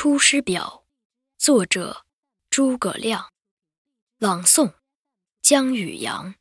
[0.00, 0.84] 出师表》，
[1.44, 2.04] 作者
[2.50, 3.30] 诸葛亮，
[4.20, 4.74] 朗诵
[5.42, 6.36] 江宇阳。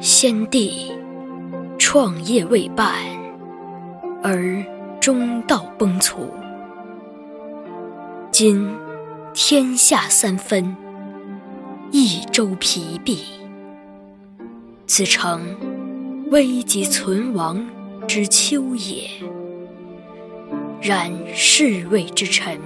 [0.00, 0.90] 先帝
[1.78, 2.94] 创业未半，
[4.22, 4.64] 而
[4.98, 6.30] 中道崩殂。
[8.32, 8.74] 今
[9.34, 10.74] 天下三分，
[11.90, 13.18] 益州疲弊。
[14.86, 15.56] 此诚
[16.30, 17.64] 危急存亡
[18.06, 19.08] 之秋也。
[20.80, 22.58] 然侍卫之臣，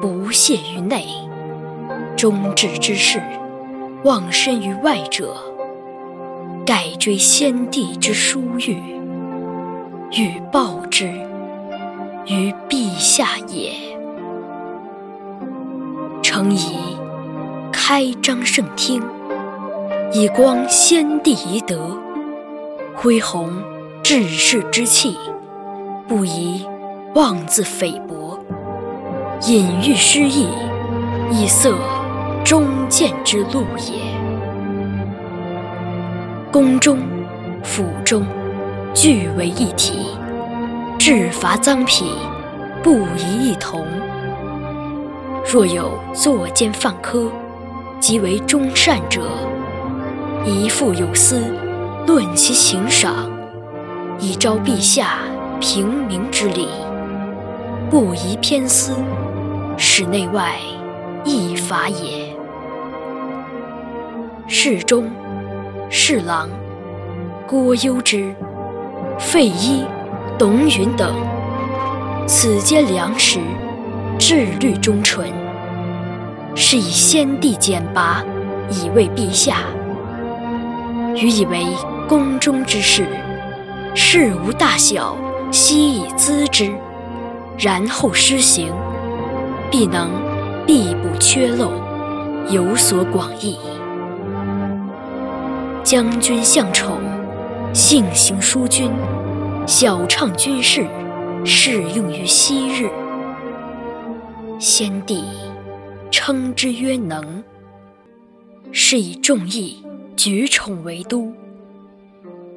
[0.00, 1.02] 不懈于内；
[2.16, 3.20] 忠志之士，
[4.04, 5.36] 忘身于外者，
[6.64, 8.76] 盖追先帝之殊遇，
[10.12, 11.08] 欲报之
[12.26, 13.72] 于陛下也。
[16.22, 16.87] 诚宜
[17.90, 19.02] 开张圣听，
[20.12, 21.96] 以光先帝遗德，
[22.94, 23.50] 恢弘
[24.02, 25.16] 志士之气，
[26.06, 26.66] 不宜
[27.14, 28.38] 妄自菲薄，
[29.46, 30.48] 隐喻失意，
[31.30, 31.72] 以塞
[32.44, 34.02] 忠谏之路也。
[36.52, 36.98] 宫中、
[37.64, 38.26] 府中，
[38.92, 40.08] 俱为一体，
[40.98, 42.04] 制伐赃匹，
[42.82, 43.82] 不宜异同。
[45.50, 47.32] 若有作奸犯科，
[48.00, 49.20] 即为忠善者，
[50.44, 51.42] 宜复有司，
[52.06, 53.28] 论其刑赏，
[54.20, 55.18] 以昭陛下
[55.60, 56.68] 平明之理，
[57.90, 58.92] 不宜偏私，
[59.76, 60.56] 使内外
[61.24, 62.34] 异法也。
[64.46, 65.10] 侍中、
[65.90, 66.48] 侍郎
[67.48, 68.32] 郭攸之、
[69.18, 69.84] 费祎、
[70.38, 71.12] 董允等，
[72.26, 73.40] 此皆良实。
[74.18, 75.28] 志虑忠纯，
[76.60, 78.20] 是以先帝简拔，
[78.68, 79.58] 以慰陛下。
[81.14, 81.64] 予以为
[82.08, 83.06] 宫中之事，
[83.94, 85.16] 事无大小，
[85.52, 86.72] 悉以咨之，
[87.56, 88.72] 然后施行，
[89.70, 90.10] 必能
[90.66, 91.70] 必补缺漏，
[92.50, 93.56] 有所广益。
[95.84, 96.98] 将军向宠，
[97.72, 98.90] 性行淑均，
[99.64, 100.84] 晓畅军事，
[101.44, 102.90] 适用于昔日。
[104.58, 105.22] 先帝
[106.28, 107.42] 称之曰能，
[108.70, 109.82] 是以众议
[110.14, 111.32] 举宠为都。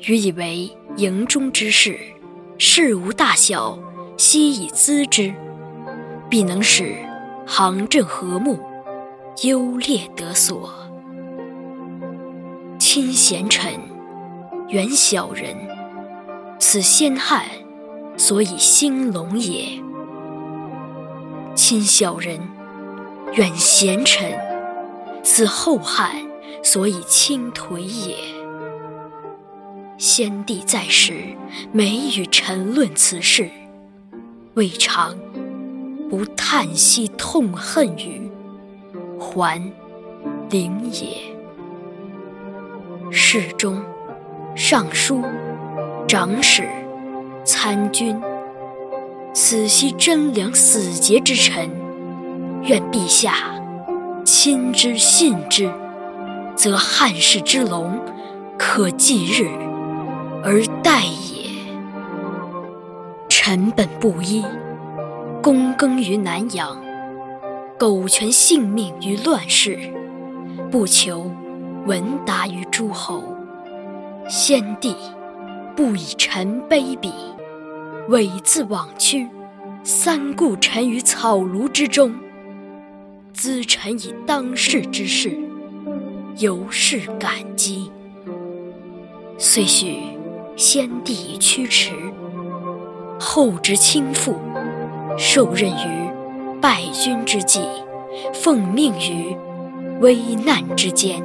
[0.00, 1.96] 予以为营中之事，
[2.58, 3.78] 事无大小，
[4.16, 5.32] 悉以咨之，
[6.28, 6.96] 必能使
[7.46, 8.58] 行政和睦，
[9.44, 10.68] 优劣得所。
[12.80, 13.74] 亲贤臣，
[14.70, 15.54] 远小人，
[16.58, 17.44] 此先汉
[18.16, 19.80] 所以兴隆也。
[21.54, 22.40] 亲小人，
[23.34, 24.30] 远贤臣，
[25.22, 26.16] 此后汉
[26.62, 28.14] 所以倾颓也。
[29.96, 31.14] 先帝在时，
[31.72, 33.48] 每与臣论此事，
[34.52, 35.16] 未尝
[36.10, 38.30] 不叹息痛恨于
[39.18, 39.72] 桓
[40.50, 41.32] 灵也。
[43.10, 43.82] 侍中、
[44.54, 45.22] 尚书、
[46.06, 46.68] 长史、
[47.44, 48.20] 参军。
[49.34, 51.70] 此悉贞良死节之臣，
[52.62, 53.34] 愿陛下
[54.24, 55.70] 亲之信之，
[56.54, 57.98] 则汉室之隆
[58.56, 59.48] 可继日
[60.44, 61.50] 而待也。
[63.28, 64.44] 臣本布衣，
[65.42, 66.80] 躬耕于南阳，
[67.76, 69.76] 苟全性命于乱世，
[70.70, 71.28] 不求
[71.84, 73.24] 闻达于诸侯。
[74.28, 74.94] 先帝
[75.74, 77.10] 不以臣卑鄙。
[78.08, 79.28] 猥自枉屈，
[79.84, 82.12] 三顾臣于草庐之中，
[83.34, 85.36] 咨臣以当世之事，
[86.38, 87.90] 由是感激。
[89.38, 89.96] 遂许
[90.56, 91.92] 先帝以驱驰，
[93.18, 94.34] 后之倾覆，
[95.16, 96.10] 受任于
[96.60, 97.60] 败军之际，
[98.34, 99.34] 奉命于
[100.00, 101.22] 危难之间，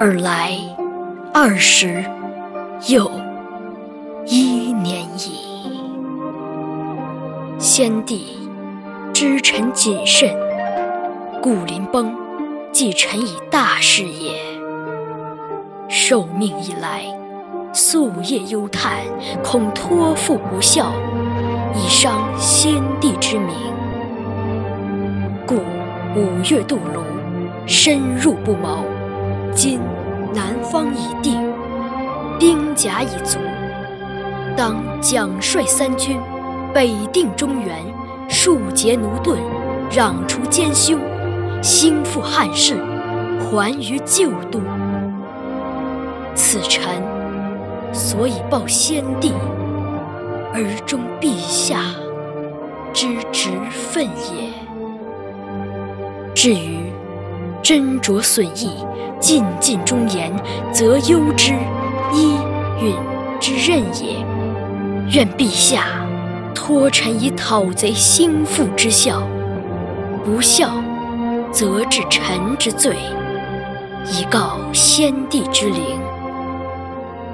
[0.00, 0.52] 尔来
[1.32, 2.04] 二十
[2.88, 3.10] 又
[4.26, 5.48] 一年矣。
[7.58, 8.38] 先帝
[9.14, 10.34] 知臣谨慎，
[11.42, 12.14] 故临崩，
[12.70, 14.32] 即臣以大事也。
[15.88, 17.02] 受命以来，
[17.72, 18.98] 夙夜忧叹，
[19.42, 20.92] 恐托付不效，
[21.74, 23.54] 以伤先帝之明。
[25.46, 25.54] 故
[26.14, 27.02] 五月渡泸，
[27.66, 28.84] 深入不毛。
[29.54, 29.80] 今
[30.34, 31.40] 南方已定，
[32.38, 33.38] 兵甲已足，
[34.54, 36.18] 当奖率三军。
[36.72, 37.78] 北定中原，
[38.28, 39.36] 庶竭奴钝，
[39.90, 41.00] 攘除奸凶，
[41.62, 42.76] 兴复汉室，
[43.38, 44.60] 还于旧都。
[46.34, 47.02] 此臣
[47.92, 49.32] 所以报先帝，
[50.54, 51.80] 而忠陛下
[52.92, 54.50] 之职分也。
[56.34, 56.78] 至于
[57.62, 58.70] 斟酌损益、
[59.18, 60.32] 尽尽忠言，
[60.72, 61.52] 则攸之
[62.14, 62.36] 依
[62.80, 62.94] 允
[63.38, 64.24] 之任也。
[65.12, 65.84] 愿陛下
[66.54, 69.22] 托臣以讨贼兴复之效，
[70.24, 70.70] 不效，
[71.52, 72.96] 则治臣之罪，
[74.06, 76.00] 以告先帝之灵。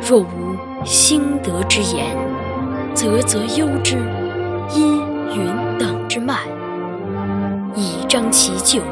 [0.00, 2.16] 若无兴德之言，
[2.94, 3.96] 则则忧之
[4.74, 4.82] 依
[5.34, 5.46] 允
[5.78, 6.38] 等之慢，
[7.74, 8.82] 以彰其咎。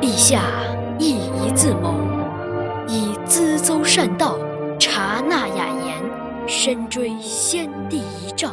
[0.00, 0.40] 陛下
[0.98, 1.94] 亦宜自谋，
[2.88, 4.38] 以咨奏善道，
[4.78, 6.02] 察纳雅言，
[6.46, 8.50] 深追先帝遗诏。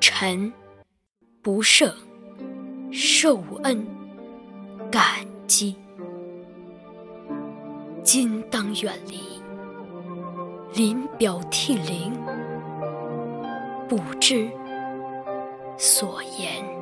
[0.00, 0.52] 臣
[1.42, 1.90] 不胜
[2.92, 3.86] 受恩
[4.90, 5.04] 感
[5.46, 5.76] 激，
[8.02, 9.20] 今当远离。
[10.74, 12.12] 临表涕零，
[13.88, 14.48] 不知
[15.76, 16.79] 所言。